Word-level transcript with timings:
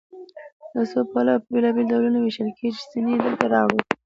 له 0.75 0.83
څو 0.91 0.99
پلوه 1.11 1.35
په 1.41 1.47
بېلابېلو 1.53 1.89
ډولونو 1.91 2.17
ویشل 2.21 2.49
کیږي 2.57 2.77
چې 2.81 2.85
ځینې 2.91 3.09
یې 3.13 3.19
دلته 3.25 3.45
راوړو. 3.53 3.79